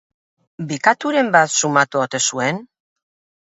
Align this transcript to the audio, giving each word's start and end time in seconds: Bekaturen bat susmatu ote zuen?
Bekaturen 0.71 1.29
bat 1.35 1.53
susmatu 1.59 2.03
ote 2.07 2.23
zuen? 2.31 2.63